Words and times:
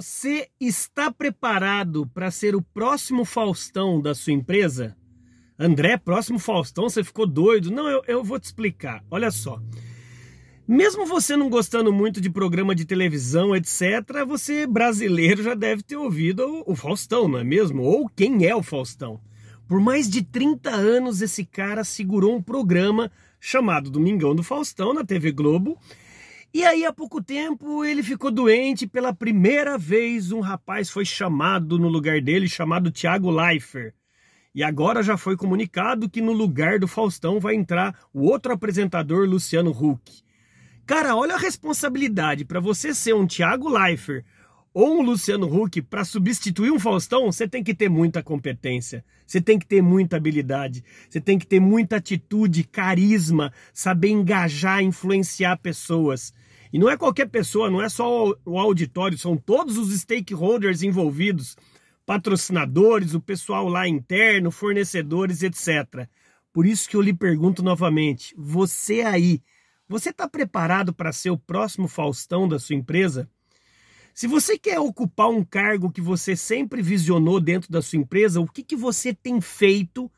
Você 0.00 0.46
está 0.60 1.10
preparado 1.10 2.06
para 2.14 2.30
ser 2.30 2.54
o 2.54 2.62
próximo 2.62 3.24
Faustão 3.24 4.00
da 4.00 4.14
sua 4.14 4.32
empresa? 4.32 4.96
André, 5.58 5.96
próximo 5.96 6.38
Faustão, 6.38 6.88
você 6.88 7.02
ficou 7.02 7.26
doido? 7.26 7.68
Não, 7.68 7.88
eu, 7.88 8.04
eu 8.06 8.22
vou 8.22 8.38
te 8.38 8.44
explicar. 8.44 9.02
Olha 9.10 9.28
só. 9.32 9.60
Mesmo 10.68 11.04
você 11.04 11.36
não 11.36 11.50
gostando 11.50 11.92
muito 11.92 12.20
de 12.20 12.30
programa 12.30 12.76
de 12.76 12.84
televisão, 12.84 13.56
etc., 13.56 14.24
você 14.24 14.68
brasileiro 14.68 15.42
já 15.42 15.54
deve 15.54 15.82
ter 15.82 15.96
ouvido 15.96 16.46
o, 16.46 16.74
o 16.74 16.76
Faustão, 16.76 17.26
não 17.26 17.40
é 17.40 17.42
mesmo? 17.42 17.82
Ou 17.82 18.08
quem 18.08 18.46
é 18.46 18.54
o 18.54 18.62
Faustão? 18.62 19.20
Por 19.66 19.80
mais 19.80 20.08
de 20.08 20.22
30 20.22 20.70
anos, 20.70 21.20
esse 21.22 21.44
cara 21.44 21.82
segurou 21.82 22.36
um 22.36 22.42
programa 22.42 23.10
chamado 23.40 23.90
Domingão 23.90 24.32
do 24.32 24.44
Faustão 24.44 24.94
na 24.94 25.04
TV 25.04 25.32
Globo 25.32 25.76
e 26.52 26.64
aí, 26.64 26.86
há 26.86 26.92
pouco 26.92 27.22
tempo, 27.22 27.84
ele 27.84 28.02
ficou 28.02 28.30
doente. 28.30 28.86
Pela 28.86 29.12
primeira 29.12 29.76
vez, 29.76 30.32
um 30.32 30.40
rapaz 30.40 30.88
foi 30.88 31.04
chamado 31.04 31.78
no 31.78 31.88
lugar 31.88 32.22
dele, 32.22 32.48
chamado 32.48 32.90
Thiago 32.90 33.30
Leifert. 33.30 33.94
E 34.54 34.62
agora 34.62 35.02
já 35.02 35.16
foi 35.16 35.36
comunicado 35.36 36.08
que 36.08 36.22
no 36.22 36.32
lugar 36.32 36.78
do 36.78 36.88
Faustão 36.88 37.38
vai 37.38 37.54
entrar 37.54 37.94
o 38.12 38.22
outro 38.22 38.52
apresentador, 38.52 39.28
Luciano 39.28 39.70
Huck. 39.70 40.22
Cara, 40.86 41.14
olha 41.14 41.34
a 41.34 41.38
responsabilidade. 41.38 42.46
Para 42.46 42.60
você 42.60 42.94
ser 42.94 43.14
um 43.14 43.26
Thiago 43.26 43.68
Leifert 43.68 44.24
ou 44.80 45.00
um 45.00 45.02
Luciano 45.02 45.52
Huck 45.52 45.82
para 45.82 46.04
substituir 46.04 46.70
um 46.70 46.78
Faustão, 46.78 47.32
você 47.32 47.48
tem 47.48 47.64
que 47.64 47.74
ter 47.74 47.88
muita 47.88 48.22
competência, 48.22 49.04
você 49.26 49.40
tem 49.40 49.58
que 49.58 49.66
ter 49.66 49.82
muita 49.82 50.16
habilidade, 50.16 50.84
você 51.10 51.20
tem 51.20 51.36
que 51.36 51.44
ter 51.44 51.58
muita 51.58 51.96
atitude, 51.96 52.62
carisma, 52.62 53.52
saber 53.74 54.10
engajar, 54.10 54.80
influenciar 54.80 55.56
pessoas. 55.56 56.32
E 56.72 56.78
não 56.78 56.88
é 56.88 56.96
qualquer 56.96 57.26
pessoa, 57.28 57.68
não 57.68 57.82
é 57.82 57.88
só 57.88 58.32
o 58.44 58.56
auditório, 58.56 59.18
são 59.18 59.36
todos 59.36 59.76
os 59.76 59.92
stakeholders 59.98 60.84
envolvidos, 60.84 61.56
patrocinadores, 62.06 63.14
o 63.14 63.20
pessoal 63.20 63.68
lá 63.68 63.88
interno, 63.88 64.52
fornecedores, 64.52 65.42
etc. 65.42 66.06
Por 66.52 66.64
isso 66.64 66.88
que 66.88 66.94
eu 66.94 67.02
lhe 67.02 67.12
pergunto 67.12 67.64
novamente: 67.64 68.32
você 68.38 69.00
aí, 69.00 69.42
você 69.88 70.10
está 70.10 70.28
preparado 70.28 70.94
para 70.94 71.10
ser 71.10 71.30
o 71.30 71.36
próximo 71.36 71.88
Faustão 71.88 72.46
da 72.46 72.60
sua 72.60 72.76
empresa? 72.76 73.28
Se 74.18 74.26
você 74.26 74.58
quer 74.58 74.80
ocupar 74.80 75.28
um 75.28 75.44
cargo 75.44 75.92
que 75.92 76.00
você 76.00 76.34
sempre 76.34 76.82
visionou 76.82 77.38
dentro 77.38 77.70
da 77.70 77.80
sua 77.80 78.00
empresa, 78.00 78.40
o 78.40 78.48
que, 78.48 78.64
que 78.64 78.74
você 78.74 79.14
tem 79.14 79.40
feito 79.40 80.10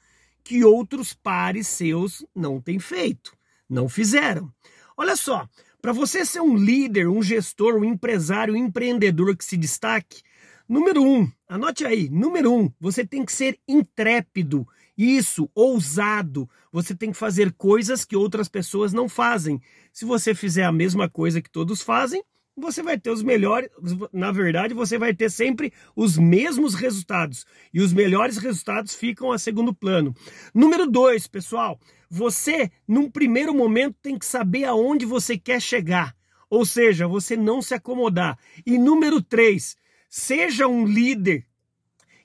que 0.43 0.65
outros 0.65 1.13
pares 1.13 1.69
seus 1.69 2.25
não 2.35 2.63
têm 2.63 2.79
feito, 2.79 3.37
não 3.69 3.91
fizeram? 3.91 4.51
Olha 4.97 5.15
só, 5.17 5.47
para 5.83 5.93
você 5.93 6.25
ser 6.25 6.41
um 6.41 6.57
líder, 6.57 7.09
um 7.09 7.23
gestor, 7.23 7.75
um 7.75 7.85
empresário, 7.85 8.55
um 8.55 8.57
empreendedor 8.57 9.37
que 9.37 9.45
se 9.45 9.55
destaque, 9.55 10.23
número 10.67 11.03
um, 11.03 11.31
anote 11.47 11.85
aí, 11.85 12.09
número 12.09 12.55
um, 12.55 12.73
você 12.81 13.07
tem 13.07 13.23
que 13.23 13.33
ser 13.35 13.59
intrépido, 13.69 14.67
isso, 14.97 15.47
ousado. 15.55 16.49
Você 16.73 16.95
tem 16.95 17.11
que 17.13 17.19
fazer 17.19 17.53
coisas 17.53 18.07
que 18.07 18.17
outras 18.17 18.49
pessoas 18.49 18.95
não 18.95 19.11
fazem. 19.11 19.61
Se 19.93 20.07
você 20.07 20.35
fizer 20.35 20.65
a 20.65 20.73
mesma 20.73 21.07
coisa 21.07 21.43
que 21.43 21.51
todos 21.51 21.83
fazem, 21.83 22.23
você 22.61 22.83
vai 22.83 22.99
ter 22.99 23.11
os 23.11 23.23
melhores, 23.23 23.69
na 24.13 24.31
verdade, 24.31 24.75
você 24.75 24.99
vai 24.99 25.15
ter 25.15 25.31
sempre 25.31 25.73
os 25.97 26.17
mesmos 26.17 26.75
resultados. 26.75 27.47
E 27.73 27.81
os 27.81 27.93
melhores 27.93 28.37
resultados 28.37 28.95
ficam 28.95 29.33
a 29.33 29.39
segundo 29.39 29.75
plano. 29.75 30.15
Número 30.55 30.87
dois, 30.87 31.27
pessoal, 31.27 31.81
você, 32.09 32.71
num 32.87 33.11
primeiro 33.11 33.55
momento, 33.55 33.97
tem 34.03 34.19
que 34.19 34.27
saber 34.27 34.65
aonde 34.65 35.07
você 35.07 35.39
quer 35.39 35.61
chegar. 35.61 36.15
Ou 36.49 36.67
seja, 36.67 37.07
você 37.07 37.37
não 37.37 37.63
se 37.63 37.75
acomodar. 37.75 38.39
E 38.67 38.77
número 38.77 39.23
três, 39.23 39.77
seja 40.09 40.67
um 40.67 40.85
líder 40.85 41.47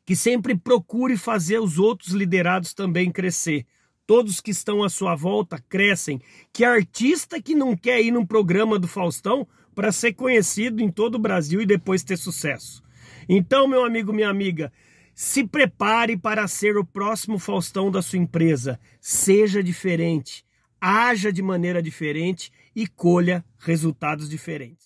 que 0.03 0.15
sempre 0.15 0.55
procure 0.55 1.17
fazer 1.17 1.59
os 1.59 1.79
outros 1.79 2.09
liderados 2.09 2.73
também 2.73 3.11
crescer. 3.11 3.65
Todos 4.07 4.39
que 4.39 4.51
estão 4.51 4.83
à 4.83 4.89
sua 4.89 5.15
volta 5.15 5.63
crescem. 5.67 6.21
Que 6.53 6.63
artista 6.63 7.41
que 7.41 7.55
não 7.55 7.75
quer 7.75 8.01
ir 8.01 8.11
num 8.11 8.25
programa 8.25 8.77
do 8.77 8.87
Faustão 8.87 9.47
para 9.75 9.91
ser 9.91 10.13
conhecido 10.13 10.81
em 10.81 10.89
todo 10.89 11.15
o 11.15 11.19
Brasil 11.19 11.61
e 11.61 11.65
depois 11.65 12.03
ter 12.03 12.17
sucesso. 12.17 12.81
Então, 13.27 13.67
meu 13.67 13.83
amigo, 13.83 14.13
minha 14.13 14.29
amiga, 14.29 14.71
se 15.13 15.45
prepare 15.45 16.17
para 16.17 16.47
ser 16.47 16.77
o 16.77 16.85
próximo 16.85 17.37
Faustão 17.37 17.91
da 17.91 18.01
sua 18.01 18.19
empresa. 18.19 18.79
Seja 18.99 19.61
diferente, 19.61 20.45
haja 20.79 21.31
de 21.31 21.41
maneira 21.41 21.81
diferente 21.81 22.51
e 22.75 22.87
colha 22.87 23.43
resultados 23.59 24.29
diferentes. 24.29 24.85